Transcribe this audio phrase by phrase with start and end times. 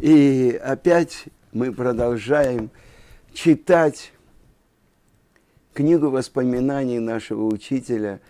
[0.00, 2.70] И опять мы продолжаем
[3.34, 4.12] читать
[5.74, 8.20] книгу воспоминаний нашего учителя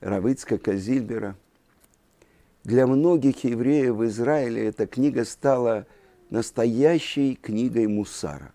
[0.00, 1.36] Равыцка Казильбера.
[2.64, 5.86] Для многих евреев в Израиле эта книга стала
[6.30, 8.50] настоящей книгой Мусара.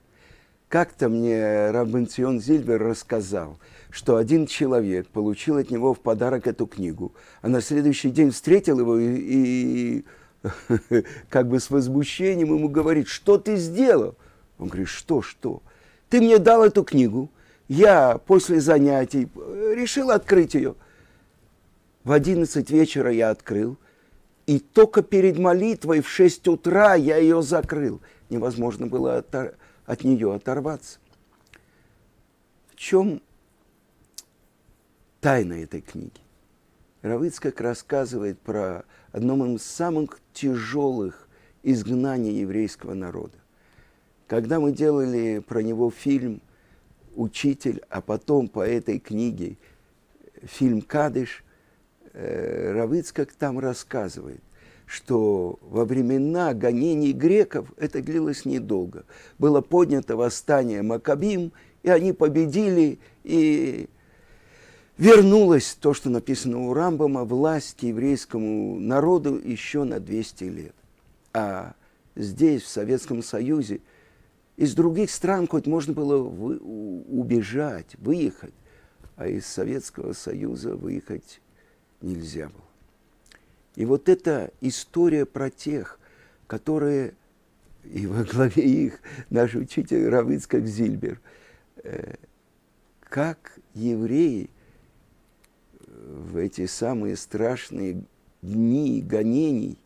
[0.67, 3.57] Как-то мне Рабенцион Зильбер рассказал,
[3.89, 8.79] что один человек получил от него в подарок эту книгу, а на следующий день встретил
[8.79, 10.05] его и, и
[11.29, 14.15] как бы с возмущением ему говорит, что ты сделал?
[14.57, 15.61] Он говорит, что, что?
[16.09, 17.29] Ты мне дал эту книгу,
[17.67, 20.75] я после занятий решил открыть ее.
[22.03, 23.77] В одиннадцать вечера я открыл,
[24.47, 28.01] и только перед молитвой в шесть утра я ее закрыл.
[28.29, 29.35] Невозможно было от,
[29.85, 30.99] от нее оторваться.
[32.71, 33.21] В чем
[35.19, 36.21] тайна этой книги?
[37.01, 41.27] Равыцкак рассказывает про одном из самых тяжелых
[41.63, 43.37] изгнаний еврейского народа.
[44.27, 46.41] Когда мы делали про него фильм
[47.15, 49.57] «Учитель», а потом по этой книге
[50.43, 51.43] фильм «Кадыш»,
[52.13, 54.41] э, Равыцкак там рассказывает,
[54.85, 59.05] что во времена гонений греков это длилось недолго.
[59.37, 61.51] Было поднято восстание Макабим,
[61.83, 63.89] и они победили, и
[64.99, 70.75] вернулось то, что написано у Рамбама, власть еврейскому народу еще на 200 лет.
[71.33, 71.73] А
[72.15, 73.79] здесь, в Советском Союзе,
[74.57, 78.53] из других стран хоть можно было вы, убежать, выехать,
[79.15, 81.39] а из Советского Союза выехать
[82.01, 82.63] нельзя было.
[83.75, 85.97] И вот эта история про тех,
[86.45, 87.13] которые,
[87.85, 91.21] и во главе их наш учитель Равыцкак Зильбер,
[91.85, 92.15] э,
[92.99, 94.49] как евреи–
[95.99, 98.03] в эти самые страшные
[98.41, 99.77] дни гонений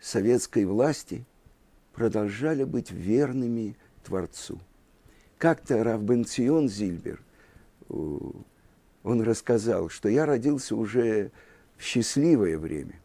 [0.00, 1.24] советской власти
[1.92, 4.58] продолжали быть верными Творцу.
[5.38, 7.20] Как-то Равбенцион Зильбер,
[7.88, 11.32] он рассказал, что я родился уже
[11.76, 13.00] в счастливое время.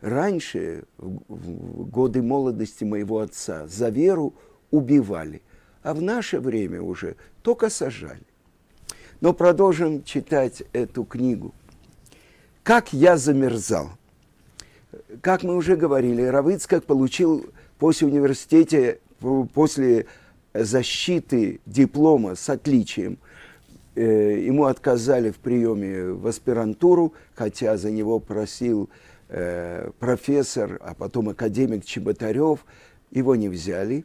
[0.00, 4.34] Раньше, в годы молодости моего отца, за веру
[4.70, 5.42] убивали,
[5.82, 8.26] а в наше время уже только сажали.
[9.20, 11.54] Но продолжим читать эту книгу.
[12.62, 13.90] Как я замерзал.
[15.22, 17.46] Как мы уже говорили, Равыцкак получил
[17.78, 18.98] после университета,
[19.54, 20.06] после
[20.52, 23.18] защиты диплома с отличием,
[23.94, 28.90] э, ему отказали в приеме в аспирантуру, хотя за него просил
[29.28, 32.64] э, профессор, а потом академик Чеботарев,
[33.10, 34.04] его не взяли.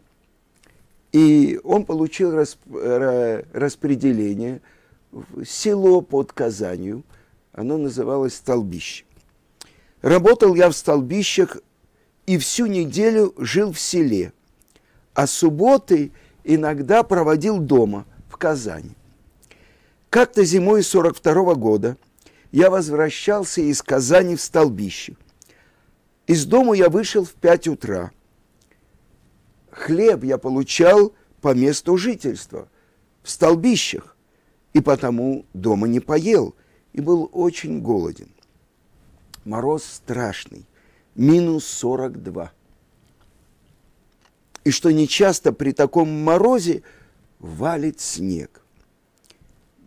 [1.12, 4.62] И он получил распределение
[5.46, 7.04] село под Казанью,
[7.52, 9.06] оно называлось «Столбище».
[10.02, 11.58] Работал я в столбищах
[12.26, 14.34] и всю неделю жил в селе,
[15.14, 16.12] а субботы
[16.44, 18.96] иногда проводил дома, в Казани.
[20.10, 21.98] Как-то зимой 42 -го года
[22.52, 25.16] я возвращался из Казани в столбище.
[26.28, 28.12] Из дома я вышел в 5 утра.
[29.70, 32.68] Хлеб я получал по месту жительства,
[33.24, 34.11] в столбищах,
[34.74, 36.56] и потому дома не поел–
[36.94, 38.30] и был очень голоден.
[39.46, 40.66] Мороз страшный,
[41.16, 42.52] минус 42.
[44.64, 46.84] И что нечасто при таком морозе
[47.40, 48.62] валит снег.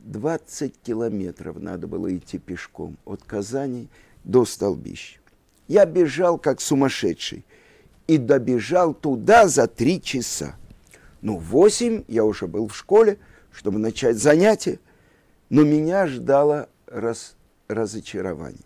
[0.04, 3.88] 20 километров надо было идти пешком от Казани
[4.24, 5.20] до Столбища.
[5.68, 7.44] Я бежал как сумасшедший
[8.06, 10.56] и добежал туда за три часа.
[11.22, 13.18] Ну, восемь я уже был в школе,
[13.54, 14.80] чтобы начать занятия,
[15.48, 17.36] но меня ждало раз,
[17.68, 18.60] разочарование.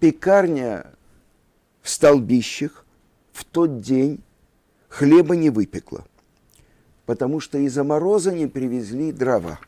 [0.00, 0.86] Пекарня
[1.82, 2.84] в столбищах
[3.32, 4.22] в тот день
[4.88, 6.06] хлеба не выпекла,
[7.04, 9.60] потому что из-за мороза не привезли дрова.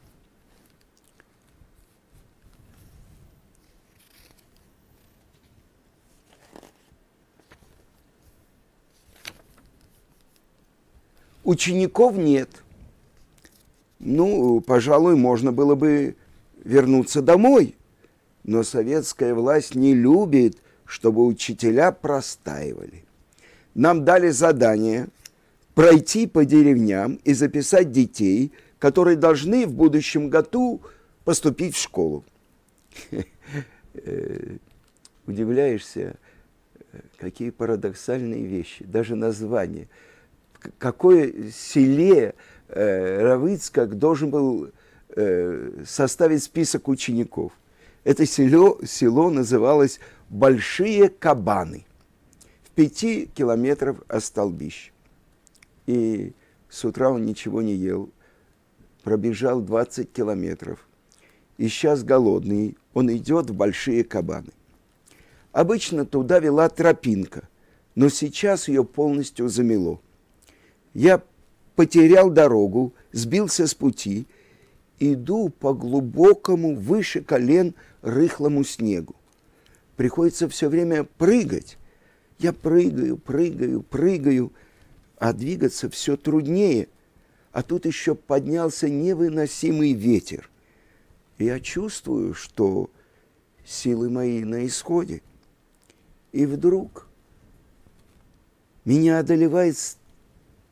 [11.44, 12.50] Учеников нет.
[14.08, 16.14] Ну, пожалуй, можно было бы
[16.62, 17.75] вернуться домой.
[18.44, 23.05] Но советская власть не любит, чтобы учителя простаивали.
[23.75, 25.08] Нам дали задание
[25.75, 30.82] пройти по деревням и записать детей, которые должны в будущем году
[31.25, 32.25] поступить в школу.
[35.26, 36.14] Удивляешься,
[37.19, 39.88] какие парадоксальные вещи, даже название.
[40.79, 42.35] Какое селе
[42.69, 44.71] э, Равыцкак должен был
[45.11, 47.53] э, составить список учеников.
[48.05, 51.87] Это село, село называлось Большие Кабаны.
[52.65, 54.91] В пяти километров от столбища.
[55.87, 56.33] И
[56.69, 58.11] с утра он ничего не ел,
[59.03, 60.87] пробежал 20 километров.
[61.59, 64.53] И сейчас голодный, он идет в большие кабаны.
[65.53, 67.49] Обычно туда вела тропинка,
[67.95, 70.01] но сейчас ее полностью замело.
[70.93, 71.23] Я
[71.76, 74.26] потерял дорогу, сбился с пути,
[74.99, 79.14] иду по глубокому, выше колен, рыхлому снегу.
[79.96, 81.78] Приходится все время прыгать.
[82.38, 84.52] Я прыгаю, прыгаю, прыгаю,
[85.19, 86.88] а двигаться все труднее.
[87.52, 90.50] А тут еще поднялся невыносимый ветер.
[91.38, 92.90] Я чувствую, что
[93.64, 95.22] силы мои на исходе.
[96.32, 97.06] И вдруг
[98.84, 99.76] меня одолевает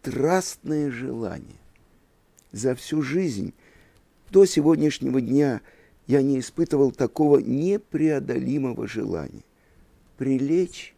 [0.04, 1.56] страстное желание.
[2.52, 3.54] За всю жизнь
[4.30, 5.62] до сегодняшнего дня
[6.06, 9.44] я не испытывал такого непреодолимого желания
[10.18, 10.94] прилечь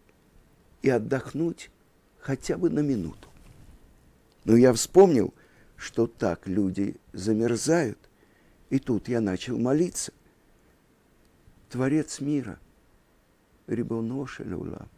[0.83, 1.71] и отдохнуть
[2.19, 3.29] хотя бы на минуту.
[4.45, 5.33] Но я вспомнил,
[5.77, 7.99] что так люди замерзают,
[8.71, 10.13] и тут я начал молиться.
[11.71, 12.59] Творец мира,
[13.69, 14.89] Рибоноша Люла,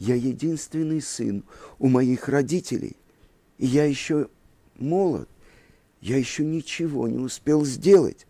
[0.00, 1.44] я единственный сын
[1.78, 2.96] у моих родителей,
[3.58, 4.28] и я еще
[4.78, 5.28] молод,
[6.00, 8.26] я еще ничего не успел сделать.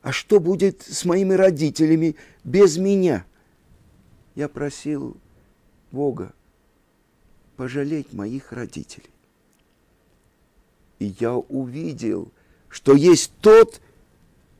[0.00, 3.26] А что будет с моими родителями без меня?
[4.34, 5.16] Я просил
[5.92, 6.32] Бога
[7.56, 9.10] пожалеть моих родителей.
[10.98, 12.32] И я увидел,
[12.70, 13.82] что есть тот,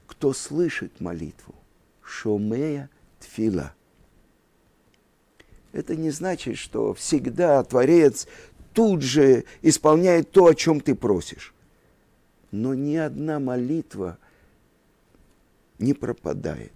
[0.07, 1.55] кто слышит молитву.
[2.03, 2.91] Шомея
[3.21, 3.75] Тфила.
[5.77, 8.27] Это не значит, что всегда Творец
[8.73, 11.53] тут же исполняет то, о чем ты просишь.
[12.51, 14.17] Но ни одна молитва
[15.79, 16.73] не пропадает.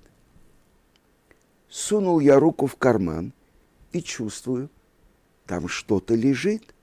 [1.70, 3.32] Сунул я руку в карман
[3.92, 4.68] и чувствую,
[5.46, 6.74] там что-то лежит,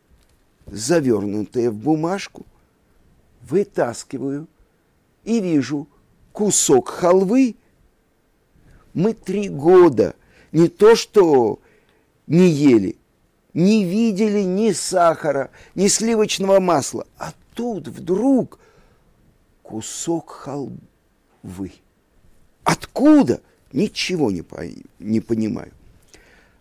[0.66, 2.48] завернутое в бумажку.
[3.44, 4.48] Вытаскиваю
[5.24, 5.88] и вижу
[6.32, 7.58] кусок халвы.
[8.96, 10.16] Мы три года
[10.52, 11.60] не то что
[12.28, 12.98] не ели,
[13.54, 17.08] не видели ни сахара, ни сливочного масла.
[17.18, 18.60] А тут вдруг
[19.64, 21.72] кусок халвы.
[22.64, 23.42] Откуда?
[23.74, 24.64] Ничего не, по,
[25.00, 25.72] не понимаю.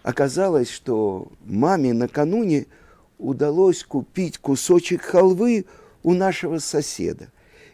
[0.02, 2.66] Оказалось, что маме накануне
[3.18, 5.66] удалось купить кусочек халвы
[6.02, 7.28] у нашего соседа.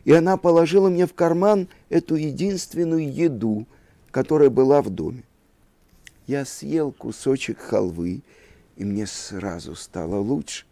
[0.04, 3.66] И она положила мне в карман эту единственную еду,
[4.10, 5.24] которая была в доме.
[6.32, 8.22] Я съел кусочек халвы
[8.76, 10.64] и мне сразу стало лучше,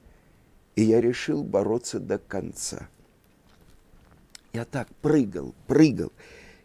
[0.75, 2.89] и я решил бороться до конца.
[4.55, 6.13] Я так прыгал, прыгал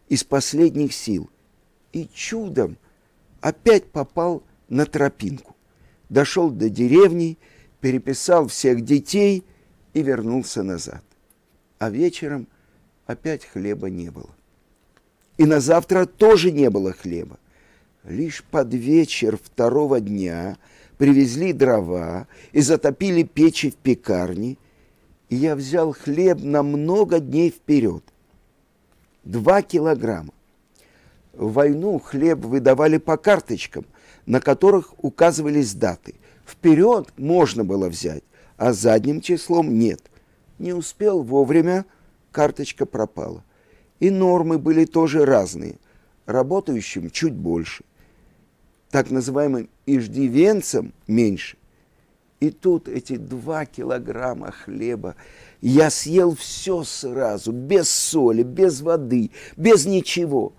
[0.08, 1.30] из последних сил,
[1.92, 2.78] и чудом
[3.42, 5.58] опять попал на тропинку.
[6.08, 7.38] Дошел до деревни,
[7.82, 9.44] переписал всех детей
[9.94, 11.04] и вернулся назад.
[11.80, 12.48] А вечером
[13.08, 14.34] опять хлеба не было.
[15.36, 17.38] И на завтра тоже не было хлеба.
[18.08, 20.58] Лишь под вечер второго дня–
[20.98, 24.58] привезли дрова и затопили печи в пекарне,
[25.30, 28.04] и я взял хлеб на много дней вперед.
[29.24, 30.34] Два килограмма.
[31.34, 33.86] В войну хлеб выдавали по карточкам,
[34.26, 36.16] на которых указывались даты.
[36.46, 38.24] Вперед можно было взять,
[38.58, 40.02] а задним числом нет.
[40.60, 41.86] Не успел вовремя,
[42.32, 43.44] карточка пропала.
[44.00, 45.80] И нормы были тоже разные.
[46.26, 47.84] Работающим чуть больше–
[48.96, 51.58] так называемым иждивенцам меньше.
[52.40, 55.18] И тут эти два килограмма хлеба
[55.60, 60.54] я съел все сразу, без соли, без воды, без ничего.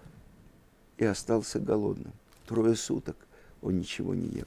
[0.98, 2.12] И остался голодным.
[2.46, 3.16] Трое суток
[3.62, 4.46] он ничего не ел.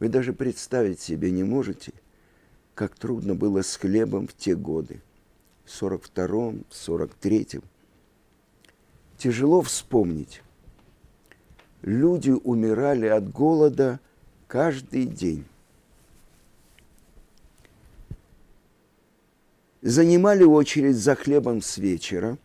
[0.00, 1.94] Вы даже представить себе не можете,
[2.74, 5.00] как трудно было с хлебом в те годы,
[5.64, 7.62] в 42-м, 43-м
[9.24, 10.42] тяжело вспомнить.
[11.80, 13.98] Люди умирали от голода
[14.46, 15.46] каждый день.
[19.80, 22.36] Занимали очередь за хлебом с вечера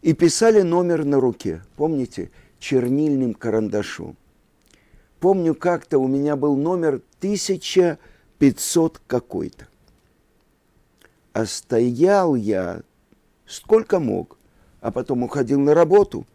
[0.00, 4.16] и писали номер на руке, помните, чернильным карандашом.
[5.20, 9.68] Помню, как-то у меня был номер 1500 какой-то.
[11.34, 12.80] А стоял я
[13.44, 14.38] сколько мог
[14.82, 16.26] а потом уходил на работу,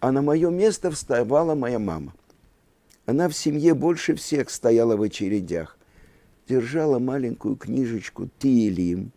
[0.00, 2.14] а на мое место вставала моя мама.
[3.04, 5.76] Она в семье больше всех стояла в очередях,
[6.48, 9.10] держала маленькую книжечку Тиелим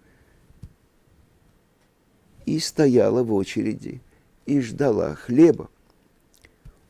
[2.45, 4.01] и стояла в очереди
[4.48, 5.69] и ждала хлеба.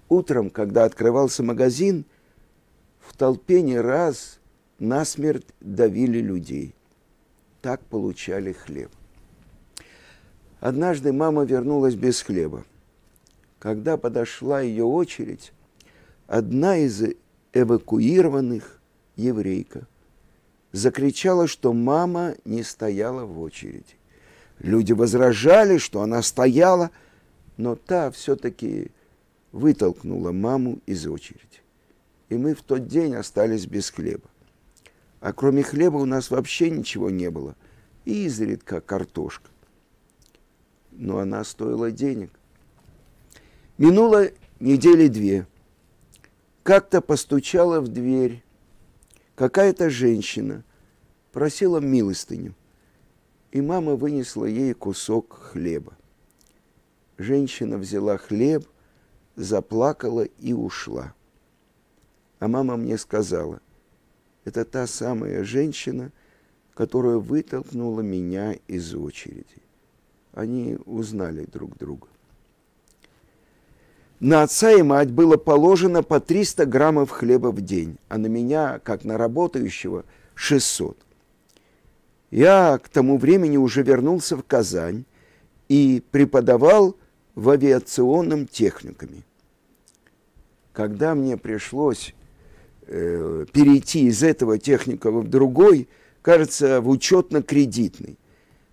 [0.07, 2.05] Утром, когда открывался магазин,
[2.99, 4.39] в толпе не раз
[4.79, 6.73] насмерть давили людей.
[7.61, 8.91] Так получали хлеб.
[10.65, 12.65] Однажды мама вернулась без хлеба.
[13.59, 15.53] Когда подошла ее очередь,
[16.25, 17.03] одна из
[17.53, 18.81] эвакуированных
[19.15, 19.85] еврейка
[20.71, 23.93] закричала, что мама не стояла в очереди.
[24.57, 26.89] Люди возражали, что она стояла,
[27.57, 28.89] но та все-таки
[29.51, 31.61] вытолкнула маму из очереди.
[32.29, 34.27] И мы в тот день остались без хлеба.
[35.19, 37.55] А кроме хлеба у нас вообще ничего не было.
[38.05, 39.51] И изредка картошка.
[40.97, 42.31] Но она стоила денег.
[43.77, 45.45] Минуло недели две.
[46.63, 48.43] Как-то постучала в дверь
[49.35, 50.63] какая-то женщина,
[51.31, 52.55] просила милостыню.
[53.51, 55.93] И мама вынесла ей кусок хлеба.
[57.17, 58.65] Женщина взяла хлеб,
[59.35, 61.13] заплакала и ушла.
[62.39, 63.61] А мама мне сказала,
[64.43, 66.11] это та самая женщина,
[66.73, 69.64] которая вытолкнула меня из очереди.
[70.35, 72.07] Они узнали друг друга.
[74.19, 78.79] На отца и мать было положено по 300 граммов хлеба в день, а на меня,
[78.79, 80.03] как на работающего,
[80.35, 80.97] 600.
[82.31, 85.05] Я к тому времени уже вернулся в Казань
[85.69, 86.97] и преподавал
[87.33, 89.23] в авиационном техникуме.
[90.73, 92.13] Когда мне пришлось
[92.87, 95.87] э, перейти из этого техникума в другой,
[96.21, 98.17] кажется, в учетно-кредитный,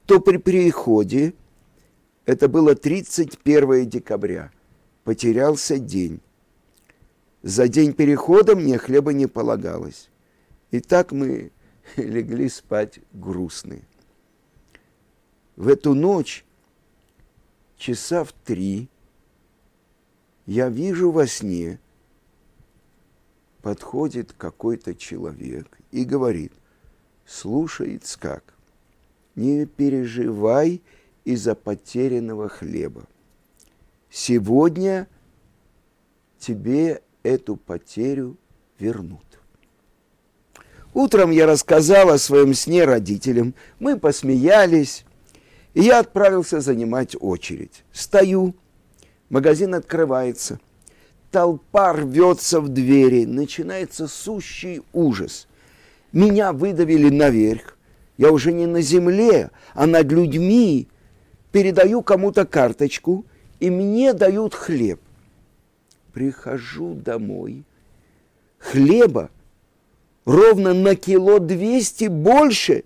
[0.06, 1.34] то при переходе,
[2.24, 4.50] это было 31 декабря–
[5.04, 6.20] потерялся день.
[7.42, 10.08] За день перехода мне хлеба не полагалось.
[10.70, 11.50] И так мы
[11.96, 13.82] легли спать грустные.
[15.56, 16.44] В эту ночь,
[17.76, 18.88] часа в три,
[20.46, 21.78] я вижу во сне,
[23.60, 26.52] подходит какой-то человек и говорит,
[27.26, 28.54] слушай, как,
[29.34, 30.82] не переживай
[31.24, 33.06] из-за потерянного хлеба
[34.10, 35.08] сегодня
[36.38, 38.36] тебе эту потерю
[38.78, 39.24] вернут.
[40.94, 45.04] Утром я рассказал о своем сне родителям, мы посмеялись,
[45.72, 47.84] и я отправился занимать очередь.
[47.92, 48.54] Стою,
[49.30, 50.60] магазин открывается,
[51.30, 55.48] толпа рвется в двери, начинается сущий ужас.
[56.12, 57.78] Меня выдавили наверх,
[58.18, 60.88] я уже не на земле, а над людьми,
[61.52, 63.24] передаю кому-то карточку–
[63.62, 65.00] и мне дают хлеб.
[66.12, 67.62] Прихожу домой,
[68.58, 69.30] хлеба
[70.24, 72.82] ровно на кило двести больше,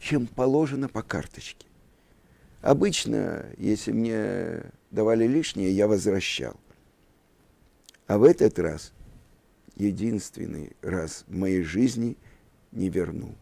[0.00, 1.68] чем положено по карточке.
[2.62, 6.56] Обычно, если мне давали лишнее, я возвращал.
[8.08, 8.92] А в этот раз,
[9.76, 12.16] единственный раз в моей жизни,
[12.72, 13.36] не вернул.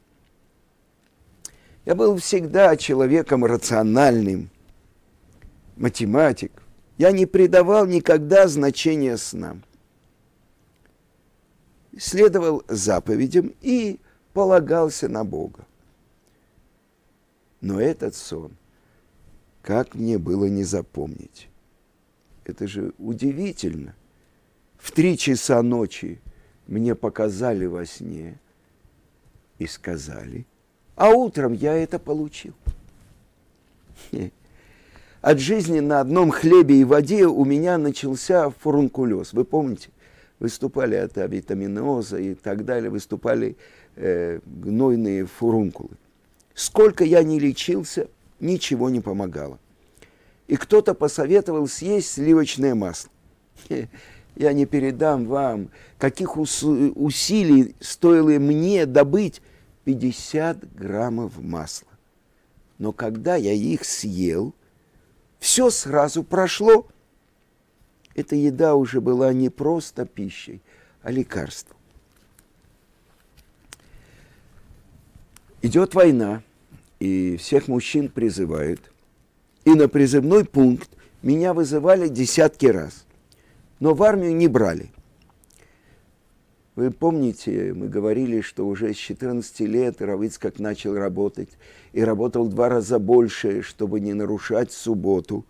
[1.86, 4.50] Я был всегда человеком рациональным–
[5.76, 6.62] математик,
[6.98, 9.62] я не придавал никогда значения снам.
[11.96, 14.00] Следовал заповедям и
[14.32, 15.66] полагался на Бога.
[17.60, 18.56] Но этот сон,
[19.62, 21.48] как мне было не запомнить?
[22.44, 23.94] Это же удивительно.
[24.78, 26.20] В три часа ночи
[26.66, 28.38] мне показали во сне
[29.58, 30.46] и сказали,
[30.96, 32.54] а утром я это получил.
[35.20, 39.32] от жизни на одном хлебе и воде у меня начался фурункулез.
[39.32, 39.90] Вы помните?
[40.38, 43.56] Выступали от авитаминоза и так далее, выступали
[43.96, 45.96] э, гнойные фурункулы.
[46.54, 48.08] Сколько я не лечился,
[48.40, 49.58] ничего не помогало.
[50.46, 53.10] И кто-то посоветовал съесть сливочное масло.
[54.36, 59.40] Я не передам вам, каких усилий стоило мне добыть
[59.86, 61.88] 50 граммов масла.
[62.76, 64.54] Но когда я их съел–
[65.38, 66.86] все сразу прошло.
[68.14, 70.62] Эта еда уже была не просто пищей,
[71.02, 71.76] а лекарством.
[75.62, 76.42] Идет война,
[76.98, 78.92] и всех мужчин призывают.
[79.64, 80.90] И на призывной пункт
[81.22, 83.04] меня вызывали десятки раз.
[83.80, 84.90] Но в армию не брали.
[86.76, 91.48] Вы помните, мы говорили, что уже с 14 лет Равицкак начал работать
[91.94, 95.46] и работал два раза больше, чтобы не нарушать субботу.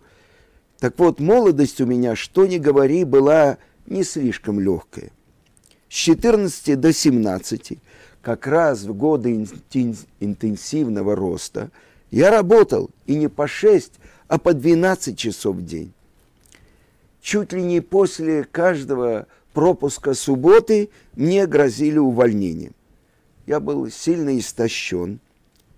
[0.79, 3.57] Так вот, молодость у меня, что ни говори, была
[3.87, 5.11] не слишком легкая.
[5.89, 7.77] С 14 до 17,
[8.21, 9.45] как раз в годы
[10.21, 11.71] интенсивного роста,
[12.09, 13.91] я работал и не по 6,
[14.29, 15.91] а по 12 часов в день.
[17.19, 19.27] чуть ли не после каждого
[19.57, 22.75] пропуска субботы мне грозили увольнением.
[23.47, 25.19] Я был сильно истощен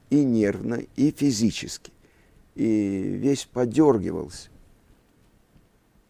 [0.10, 1.94] и нервно, и физически,
[2.56, 2.66] и
[3.22, 4.50] весь подергивался.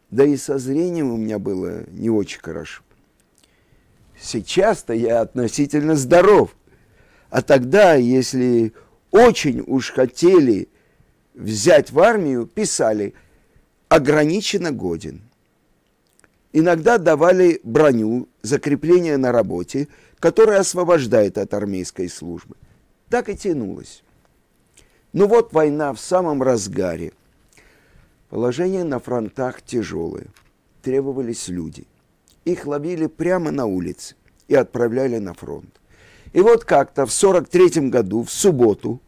[0.09, 2.81] Да и со зрением у меня было не очень хорошо.
[4.19, 6.55] Сейчас-то я относительно здоров.
[7.29, 8.73] А тогда, если
[9.11, 10.69] очень уж хотели
[11.35, 13.13] взять в армию, писали
[13.89, 15.28] «ограниченно годен».
[16.51, 19.87] Иногда давали броню, закрепление на работе,
[20.19, 22.55] которая освобождает от армейской службы.
[23.09, 24.03] Так и тянулось.
[25.13, 27.13] Ну вот война в самом разгаре.
[28.29, 30.27] Положение на фронтах тяжелое.
[30.81, 31.85] Требовались люди.
[32.45, 34.15] Их ловили прямо на улице
[34.47, 35.79] и отправляли на фронт.
[36.33, 39.01] И вот как-то в 43 году, в субботу,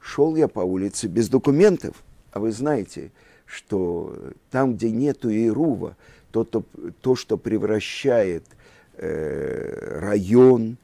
[0.00, 2.02] шел я по улице без документов.
[2.32, 3.10] А вы знаете,
[3.44, 5.96] что там, где нету Ирува,
[6.30, 6.64] то, то,
[7.00, 8.44] то что превращает
[8.94, 10.76] э, район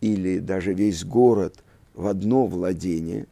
[0.00, 1.62] или даже весь город
[1.94, 3.26] в одно владение,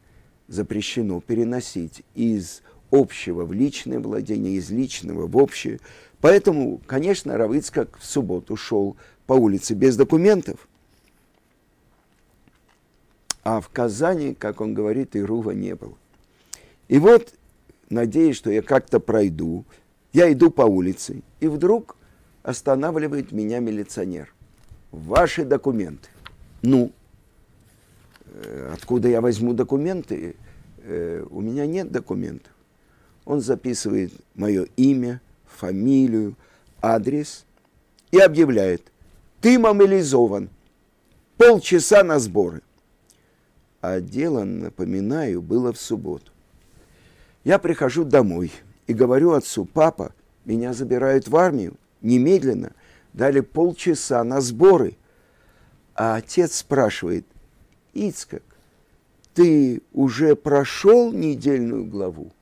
[0.47, 2.61] запрещено переносить из
[2.91, 5.79] общего в личное владение, из личного в общее.
[6.19, 10.67] Поэтому, конечно, Равыцкак в субботу шел по улице без документов.
[13.43, 15.97] А в Казани, как он говорит, и Рува не было.
[16.89, 17.33] И вот,
[17.89, 19.65] надеясь, что я как-то пройду,
[20.13, 21.95] я иду по улице, и вдруг
[22.43, 24.33] останавливает меня милиционер.
[24.91, 26.09] Ваши документы.
[26.61, 26.91] Ну,
[28.25, 30.35] э, откуда я возьму документы?
[30.83, 32.51] Э, у меня нет документов.
[33.25, 36.35] Он записывает мое имя, фамилию,
[36.81, 37.45] адрес
[38.11, 38.91] и объявляет,
[39.39, 40.49] ты мобилизован,
[41.37, 42.61] полчаса на сборы.
[43.79, 46.31] А дело, напоминаю, было в субботу.
[47.43, 48.51] Я прихожу домой
[48.91, 52.73] и говорю отцу, папа, меня забирают в армию, немедленно,
[53.13, 54.97] дали полчаса на сборы.
[55.95, 57.25] А отец спрашивает,
[57.93, 58.43] Ицкак,
[59.33, 62.33] ты уже прошел недельную главу?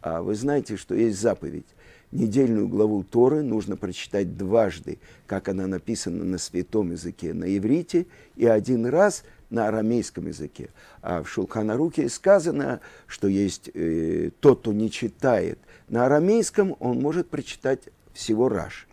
[0.00, 1.66] А вы знаете, что есть заповедь.
[2.10, 8.46] Недельную главу Торы нужно прочитать дважды, как она написана на святом языке, на иврите, и
[8.46, 10.70] один раз на арамейском языке.
[11.02, 17.28] А в Шулханаруке сказано, что есть э, тот, кто не читает на арамейском, он может
[17.28, 17.80] прочитать
[18.12, 18.86] всего Раш.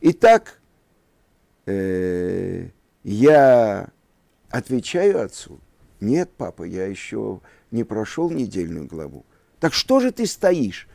[0.00, 0.60] Итак,
[1.66, 2.68] э,
[3.02, 3.88] я
[4.50, 5.60] отвечаю отцу,
[6.00, 9.24] нет, папа, я еще не прошел недельную главу.
[9.60, 10.88] Так что же ты стоишь?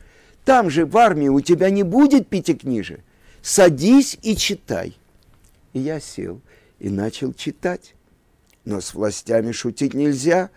[0.44, 3.04] Там же в армии у тебя не будет пятикнижия.
[3.42, 4.96] Садись и читай.
[5.72, 6.40] И я сел
[6.78, 7.94] и начал читать.
[8.64, 10.50] Но с властями шутить нельзя.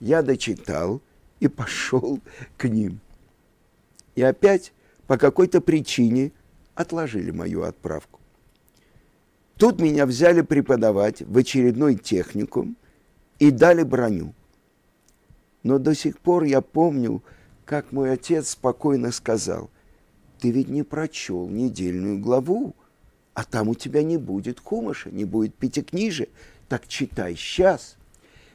[0.00, 1.00] Я дочитал
[1.40, 2.20] и пошел
[2.56, 3.00] к ним.
[4.14, 4.72] И опять
[5.06, 6.32] по какой-то причине
[6.74, 8.20] отложили мою отправку.
[9.56, 12.76] Тут меня взяли преподавать в очередной техникум
[13.38, 14.34] и дали броню.
[15.62, 17.22] Но до сих пор я помню,
[17.64, 19.70] как мой отец спокойно сказал,
[20.38, 22.74] ты ведь не прочел недельную главу,
[23.32, 26.28] а там у тебя не будет хумаша, не будет пятикнижия,
[26.68, 27.96] так читай сейчас.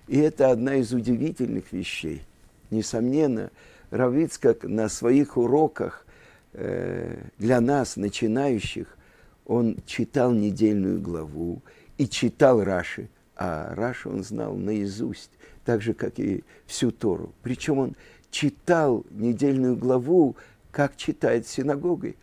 [0.07, 2.23] И это одна из удивительных вещей.
[2.69, 3.51] Несомненно,
[3.91, 6.05] Равицкак на своих уроках
[6.53, 8.97] э, для нас, начинающих,
[9.45, 11.61] он читал недельную главу
[11.97, 15.31] и читал Раши, а Раши он знал наизусть,
[15.65, 17.33] так же, как и всю Тору.
[17.41, 17.95] Причем он
[18.29, 20.35] читал недельную главу,
[20.71, 22.15] как читает синагогой.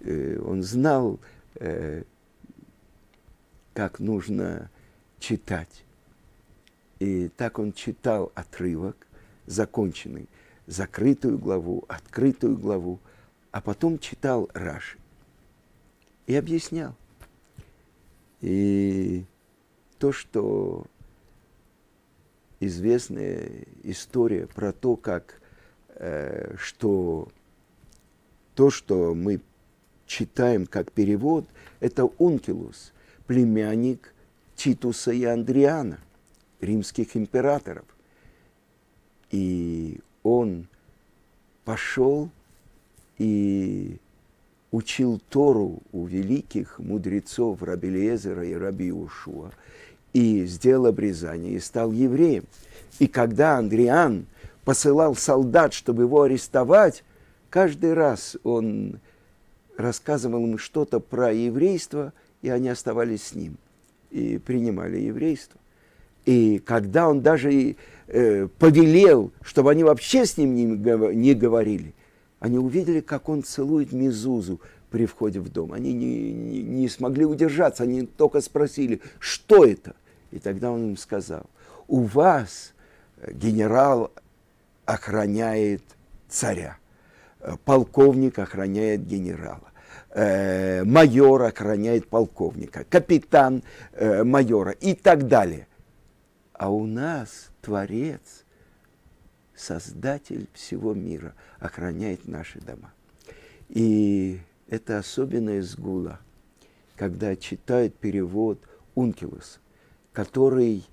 [0.00, 1.18] Э, он знал,
[1.56, 2.04] э,
[3.74, 4.70] как нужно
[5.18, 5.84] читать.
[6.98, 9.06] И так он читал отрывок,
[9.46, 10.28] законченный,
[10.66, 12.98] закрытую главу, открытую главу,
[13.50, 14.98] а потом читал Раши
[16.26, 16.94] и объяснял.
[18.40, 19.24] И
[19.98, 20.86] то, что
[22.60, 25.40] известная история про то, как
[25.98, 27.28] Э, что
[28.54, 29.40] то, что мы
[30.06, 31.46] читаем как перевод,
[31.80, 32.92] это Ункилус,
[33.26, 34.12] племянник
[34.56, 35.98] Титуса и Андриана,
[36.60, 37.84] римских императоров.
[39.30, 40.66] И он
[41.64, 42.30] пошел
[43.18, 43.98] и
[44.70, 49.50] учил Тору у великих мудрецов Раби и Раби Ушуа,
[50.12, 52.44] и сделал обрезание, и стал евреем.
[52.98, 54.26] И когда Андриан
[54.64, 57.04] посылал солдат, чтобы его арестовать,
[57.50, 58.98] каждый раз он
[59.76, 63.58] рассказывал им что-то про еврейство, и они оставались с ним
[64.16, 65.60] и принимали еврейство.
[66.24, 67.76] И когда он даже
[68.08, 71.94] э, повелел, чтобы они вообще с ним не, не говорили,
[72.40, 75.72] они увидели, как он целует Мизузу, при входе в дом.
[75.72, 79.94] Они не, не, не смогли удержаться, они только спросили, что это?
[80.30, 81.44] И тогда он им сказал,
[81.88, 82.72] у вас
[83.30, 84.12] генерал
[84.84, 85.82] охраняет
[86.28, 86.78] царя,
[87.64, 89.70] полковник охраняет генерала,
[90.16, 95.68] э, майор охраняет полковника, капитан э, майора и так далее.
[96.54, 98.44] А у нас Творец,
[99.54, 102.92] Создатель всего мира, охраняет наши дома.
[103.68, 106.20] И это особенная сгула,
[106.96, 108.58] когда читают перевод
[108.94, 109.60] Ункилус,
[110.12, 110.84] который,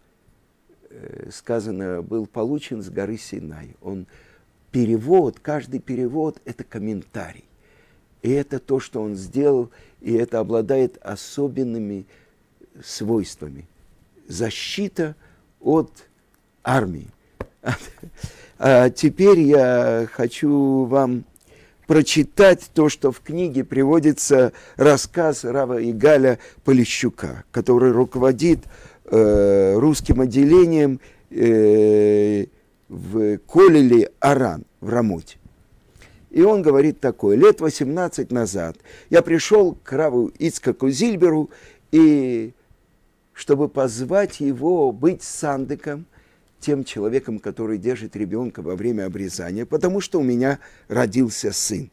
[0.89, 3.75] э, сказано, был получен с горы Синай.
[3.81, 4.05] Он
[4.71, 7.45] перевод, каждый перевод– это комментарий.
[8.23, 9.69] И это то, что он сделал,
[10.01, 12.05] и это обладает особенными
[12.83, 13.67] свойствами.
[14.27, 15.15] Защита
[15.59, 15.91] от
[16.63, 17.07] армии.
[18.59, 21.25] А теперь я хочу вам
[21.85, 28.59] прочитать то, что в книге приводится рассказ Рава Игаля Полищука, который руководит
[29.05, 32.45] э, русским отделением э,
[32.87, 35.37] в Колеле Аран в Рамуте.
[36.33, 38.77] И он говорит такое, лет 18 назад
[39.11, 41.51] я пришел к Раву Ицкаку Зильберу,
[41.91, 42.53] и
[43.33, 46.07] чтобы позвать его быть сандыком,
[46.59, 51.91] тем человеком, который держит ребенка во время обрезания, потому что у меня родился сын.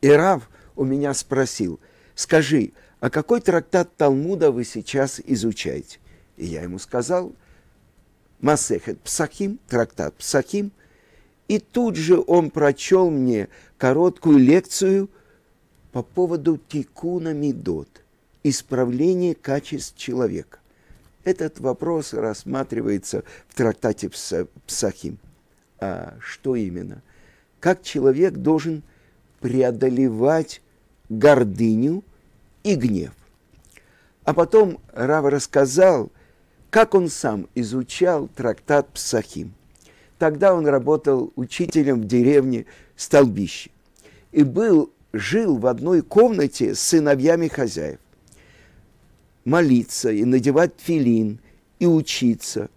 [0.00, 1.78] И Рав у меня спросил,
[2.16, 6.00] скажи, а какой трактат Талмуда вы сейчас изучаете?
[6.36, 7.32] И я ему сказал,
[8.40, 10.72] Масехет Псахим, трактат Псахим.
[11.52, 15.10] И тут же он прочел мне короткую лекцию
[15.92, 17.90] по поводу тикуна мидот,
[18.42, 20.60] исправления качеств человека.
[21.24, 24.10] Этот вопрос рассматривается в трактате
[24.66, 25.18] Псахим.
[25.78, 27.02] А что именно?
[27.60, 28.82] Как человек должен
[29.40, 30.62] преодолевать
[31.10, 32.02] гордыню
[32.62, 33.12] и гнев.
[34.24, 36.10] А потом Рав рассказал,
[36.70, 39.52] как он сам изучал трактат Псахим.
[40.22, 43.72] Тогда он работал учителем в деревне Столбище
[44.30, 47.98] и был, жил в одной комнате с сыновьями хозяев
[49.44, 51.40] молиться и надевать филин
[51.80, 52.70] и учиться.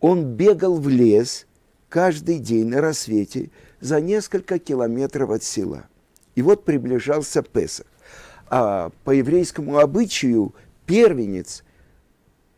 [0.00, 1.46] Он бегал в лес
[1.88, 5.86] каждый день на рассвете за несколько километров от села.
[6.34, 7.86] И вот приближался Песах.
[8.48, 11.64] А по еврейскому обычаю первенец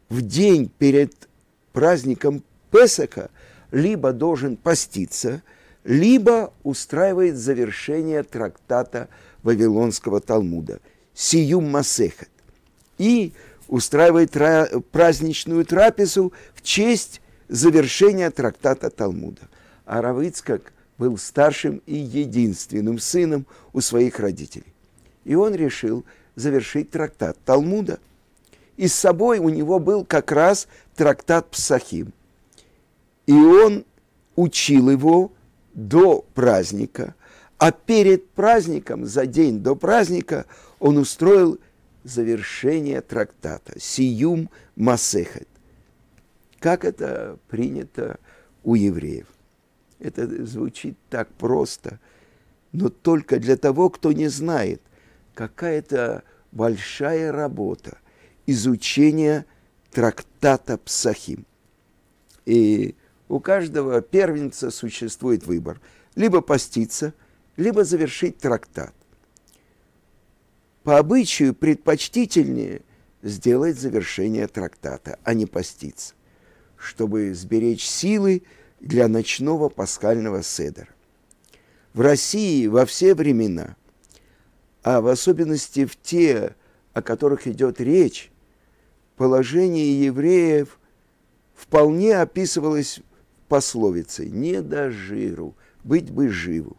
[0.09, 1.29] в день перед
[1.73, 3.31] праздником Песаха
[3.71, 5.43] либо должен поститься,
[5.85, 9.09] либо устраивает завершение трактата
[9.43, 10.81] Вавилонского Талмуда
[11.15, 12.29] «Сиюм Масехет»
[12.99, 13.33] и
[13.69, 19.43] устраивает тра- праздничную трапезу в честь завершения трактата Талмуда.
[19.85, 24.73] А Равыцкак был старшим и единственным сыном у своих родителей.
[25.25, 27.99] И он решил завершить трактат Талмуда.
[28.77, 32.13] И с собой у него был как раз трактат Псахим.
[33.27, 33.85] И он
[34.37, 35.33] учил его
[35.75, 37.15] до праздника,
[37.59, 40.47] а перед праздником, за день до праздника,
[40.79, 41.59] он устроил
[42.05, 45.49] завершение трактата, сиюм масехет.
[46.61, 48.19] Как это принято
[48.63, 49.27] у евреев?
[49.99, 51.99] Это звучит так просто,
[52.73, 54.83] но только для того, кто не знает,
[55.35, 57.99] какая-то большая работа
[58.47, 59.47] изучения
[59.91, 61.47] трактата Псахим.
[62.45, 62.95] И
[63.29, 65.81] у каждого первенца существует выбор.
[66.15, 67.13] Либо поститься,
[67.57, 68.95] либо завершить трактат
[70.87, 72.83] по обычаю предпочтительнее
[73.21, 76.15] сделать завершение трактата, а не поститься,
[76.77, 78.45] чтобы сберечь силы
[78.79, 80.87] для ночного пасхального седера.
[81.93, 83.75] В России во все времена,
[84.85, 86.55] а в особенности в те,
[86.93, 88.31] о которых идет речь,
[89.17, 90.79] положение евреев
[91.57, 93.01] вполне описывалось
[93.49, 95.55] пословицей «не до жиру,
[95.85, 96.77] быть бы живу».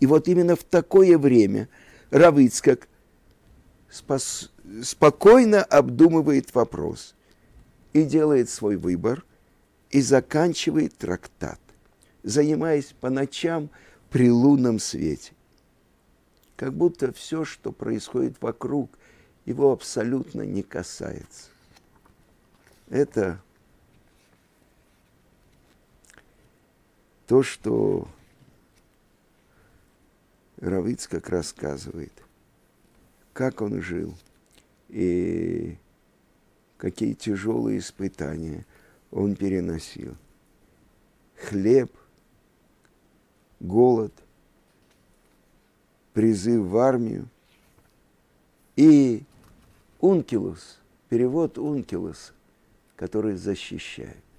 [0.00, 1.68] И вот именно в такое время
[2.10, 2.88] Равыцкак
[3.90, 4.50] спос,
[4.82, 7.14] спокойно обдумывает вопрос
[7.92, 9.24] и делает свой выбор
[9.90, 11.60] и заканчивает трактат,
[12.22, 13.70] занимаясь по ночам
[14.10, 15.32] при лунном свете.
[16.56, 18.90] Как будто все, что происходит вокруг,
[19.44, 21.48] его абсолютно не касается.
[22.88, 23.40] Это
[27.30, 28.08] то, что
[30.58, 32.12] Равиц как рассказывает–
[33.32, 34.14] как он жил
[34.88, 35.76] и
[36.76, 38.66] какие тяжелые испытания
[39.10, 40.16] он переносил.
[41.36, 41.90] Хлеб,
[43.60, 44.12] голод,
[46.12, 47.28] призыв в армию.
[48.76, 49.22] И
[50.00, 52.32] ункилус, перевод ункилус,
[52.96, 54.29] который защищает.